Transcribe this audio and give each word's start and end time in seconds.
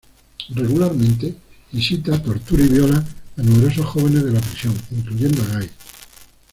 Regularmente 0.55 1.35
visita, 1.71 2.19
tortura 2.23 2.63
y 2.63 2.69
viola 2.69 3.05
a 3.37 3.41
numerosos 3.43 3.85
jóvenes 3.85 4.23
de 4.23 4.31
la 4.31 4.41
prisión, 4.41 4.75
incluyendo 4.89 5.43
a 5.43 5.57
Guys. 5.59 5.69